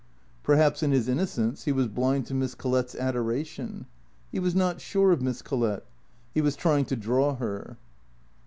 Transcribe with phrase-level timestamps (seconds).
[0.41, 3.85] Perhaps in his innocence he was blind to Miss Collett's adoration.
[4.31, 5.85] He was not sure of Miss Collett.
[6.33, 7.77] He was trying to draw her.